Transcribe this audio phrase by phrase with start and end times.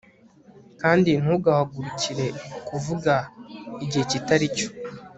[0.81, 2.27] kandi ntugahugukire
[2.67, 3.13] kuvuga
[3.83, 4.67] igihe kitari cyo